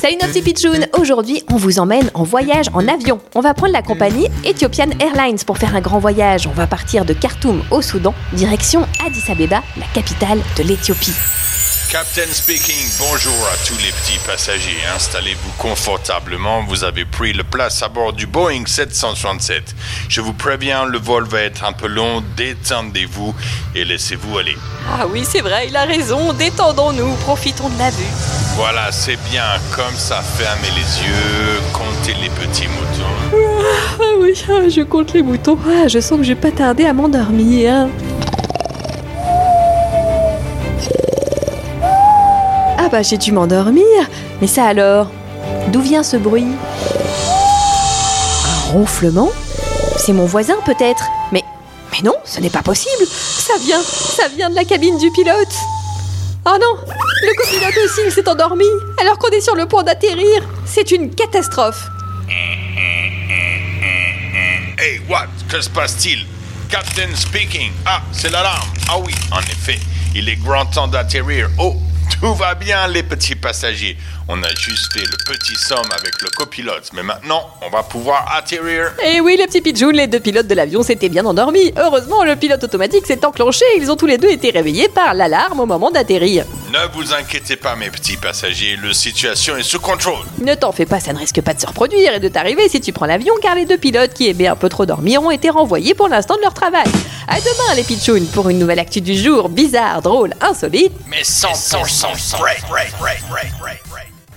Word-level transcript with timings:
Salut 0.00 0.16
nos 0.20 0.28
petits 0.28 0.42
pitchouns 0.42 0.86
Aujourd'hui, 0.96 1.42
on 1.50 1.56
vous 1.56 1.80
emmène 1.80 2.10
en 2.14 2.22
voyage 2.22 2.66
en 2.74 2.86
avion. 2.86 3.20
On 3.34 3.40
va 3.40 3.54
prendre 3.54 3.72
la 3.72 3.82
compagnie 3.82 4.28
Ethiopian 4.44 4.90
Airlines 5.00 5.38
pour 5.44 5.58
faire 5.58 5.74
un 5.74 5.80
grand 5.80 5.98
voyage. 5.98 6.46
On 6.46 6.52
va 6.52 6.68
partir 6.68 7.04
de 7.04 7.12
Khartoum 7.12 7.62
au 7.72 7.82
Soudan, 7.82 8.14
direction 8.34 8.86
Addis 9.04 9.30
Abeba, 9.30 9.62
la 9.76 9.86
capitale 9.94 10.38
de 10.56 10.62
l'Éthiopie. 10.62 11.14
Captain 11.94 12.32
speaking, 12.32 12.90
bonjour 12.98 13.32
à 13.46 13.56
tous 13.68 13.76
les 13.76 13.92
petits 13.92 14.18
passagers. 14.26 14.78
Installez-vous 14.96 15.52
confortablement, 15.58 16.64
vous 16.64 16.82
avez 16.82 17.04
pris 17.04 17.32
le 17.32 17.44
place 17.44 17.84
à 17.84 17.88
bord 17.88 18.12
du 18.12 18.26
Boeing 18.26 18.66
767. 18.66 19.76
Je 20.08 20.20
vous 20.20 20.32
préviens, 20.32 20.86
le 20.86 20.98
vol 20.98 21.22
va 21.22 21.42
être 21.42 21.62
un 21.62 21.72
peu 21.72 21.86
long, 21.86 22.20
détendez-vous 22.36 23.32
et 23.76 23.84
laissez-vous 23.84 24.38
aller. 24.38 24.56
Ah 24.90 25.06
oui, 25.06 25.24
c'est 25.24 25.40
vrai, 25.40 25.68
il 25.68 25.76
a 25.76 25.84
raison, 25.84 26.32
détendons-nous, 26.32 27.14
profitons 27.18 27.68
de 27.68 27.78
la 27.78 27.90
vue. 27.90 28.02
Voilà, 28.56 28.90
c'est 28.90 29.18
bien, 29.30 29.44
comme 29.76 29.94
ça, 29.96 30.20
fermez 30.20 30.70
les 30.70 31.06
yeux, 31.06 31.60
comptez 31.72 32.14
les 32.20 32.30
petits 32.30 32.66
moutons. 32.66 33.38
Ah 34.00 34.18
oui, 34.18 34.34
ah, 34.48 34.68
je 34.68 34.82
compte 34.82 35.12
les 35.12 35.22
moutons. 35.22 35.58
Ah, 35.64 35.86
je 35.86 36.00
sens 36.00 36.18
que 36.18 36.24
je 36.24 36.30
vais 36.30 36.40
pas 36.40 36.50
tarder 36.50 36.86
à 36.86 36.92
m'endormir. 36.92 37.86
J'ai 43.02 43.18
dû 43.18 43.32
m'endormir. 43.32 43.84
Mais 44.40 44.46
ça 44.46 44.64
alors 44.64 45.10
D'où 45.68 45.80
vient 45.80 46.02
ce 46.02 46.16
bruit? 46.16 46.46
Un 48.46 48.72
ronflement? 48.72 49.30
C'est 49.96 50.12
mon 50.12 50.26
voisin 50.26 50.56
peut-être 50.64 51.04
Mais 51.32 51.42
mais 51.92 52.02
non, 52.02 52.16
ce 52.24 52.40
n'est 52.40 52.50
pas 52.50 52.62
possible. 52.62 53.06
Ça 53.06 53.54
vient, 53.60 53.80
ça 53.82 54.26
vient 54.28 54.50
de 54.50 54.56
la 54.56 54.64
cabine 54.64 54.98
du 54.98 55.10
pilote. 55.12 55.54
Oh 56.46 56.56
non, 56.60 56.76
le 57.22 57.34
copilote 57.36 57.84
aussi 57.84 58.10
s'est 58.10 58.28
endormi 58.28 58.66
alors 59.00 59.16
qu'on 59.18 59.30
est 59.30 59.40
sur 59.40 59.54
le 59.54 59.66
point 59.66 59.84
d'atterrir. 59.84 60.42
C'est 60.66 60.90
une 60.90 61.14
catastrophe. 61.14 61.86
Hey, 64.76 65.00
what? 65.08 65.28
Que 65.48 65.60
se 65.60 65.70
passe-t-il? 65.70 66.26
Captain 66.68 67.14
speaking. 67.14 67.70
Ah, 67.86 68.02
c'est 68.12 68.30
l'alarme. 68.30 68.68
Ah 68.88 68.98
oui, 68.98 69.14
en 69.30 69.40
effet, 69.40 69.78
il 70.14 70.28
est 70.28 70.36
grand 70.36 70.66
temps 70.66 70.88
d'atterrir. 70.88 71.48
Oh, 71.58 71.76
tout 72.20 72.34
va 72.34 72.54
bien, 72.54 72.86
les 72.88 73.02
petits 73.02 73.34
passagers. 73.34 73.96
On 74.28 74.42
a 74.42 74.48
juste 74.54 74.92
fait 74.92 75.04
le 75.04 75.16
petit 75.26 75.54
somme 75.56 75.90
avec 75.98 76.22
le 76.22 76.28
copilote, 76.30 76.90
mais 76.94 77.02
maintenant, 77.02 77.42
on 77.64 77.70
va 77.70 77.82
pouvoir 77.82 78.34
atterrir. 78.36 78.92
Et 79.04 79.16
Eh 79.16 79.20
oui, 79.20 79.36
les 79.38 79.46
petits 79.46 79.60
pitchouns, 79.60 79.90
les 79.92 80.06
deux 80.06 80.20
pilotes 80.20 80.46
de 80.46 80.54
l'avion 80.54 80.82
s'étaient 80.82 81.08
bien 81.08 81.24
endormis. 81.26 81.72
Heureusement, 81.76 82.24
le 82.24 82.36
pilote 82.36 82.64
automatique 82.64 83.06
s'est 83.06 83.24
enclenché 83.24 83.64
ils 83.76 83.90
ont 83.90 83.96
tous 83.96 84.06
les 84.06 84.18
deux 84.18 84.30
été 84.30 84.50
réveillés 84.50 84.88
par 84.88 85.14
l'alarme 85.14 85.60
au 85.60 85.66
moment 85.66 85.90
d'atterrir. 85.90 86.44
Ne 86.74 86.92
vous 86.92 87.14
inquiétez 87.14 87.54
pas, 87.54 87.76
mes 87.76 87.88
petits 87.88 88.16
passagers, 88.16 88.76
la 88.82 88.92
situation 88.92 89.56
est 89.56 89.62
sous 89.62 89.78
contrôle. 89.78 90.26
Ne 90.38 90.56
t'en 90.56 90.72
fais 90.72 90.86
pas, 90.86 90.98
ça 90.98 91.12
ne 91.12 91.18
risque 91.18 91.40
pas 91.40 91.54
de 91.54 91.60
se 91.60 91.68
reproduire 91.68 92.14
et 92.14 92.18
de 92.18 92.26
t'arriver 92.26 92.68
si 92.68 92.80
tu 92.80 92.92
prends 92.92 93.06
l'avion, 93.06 93.32
car 93.40 93.54
les 93.54 93.64
deux 93.64 93.78
pilotes 93.78 94.12
qui 94.12 94.28
aimaient 94.28 94.48
un 94.48 94.56
peu 94.56 94.68
trop 94.68 94.84
dormir 94.84 95.22
ont 95.22 95.30
été 95.30 95.50
renvoyés 95.50 95.94
pour 95.94 96.08
l'instant 96.08 96.34
de 96.34 96.40
leur 96.40 96.52
travail. 96.52 96.88
À 97.28 97.38
demain, 97.38 97.76
les 97.76 97.84
pitchouns, 97.84 98.26
pour 98.32 98.48
une 98.48 98.58
nouvelle 98.58 98.80
actu 98.80 99.00
du 99.00 99.16
jour, 99.16 99.50
bizarre, 99.50 100.02
drôle, 100.02 100.34
insolite. 100.40 100.92
Mais 101.08 101.22
100% 101.22 102.38
vrai. 102.38 102.56